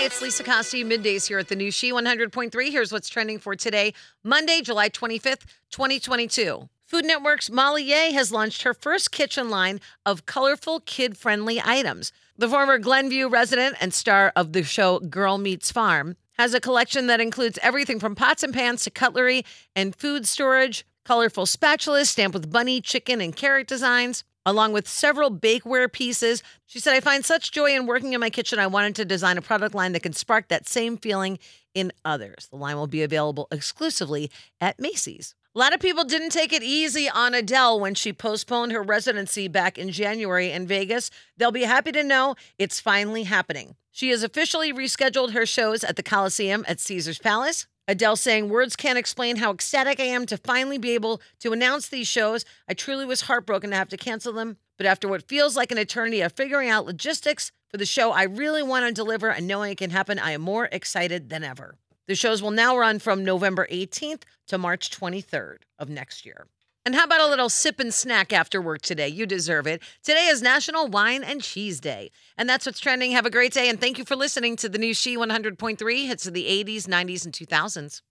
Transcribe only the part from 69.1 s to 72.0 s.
deserve it. Today is National Wine and Cheese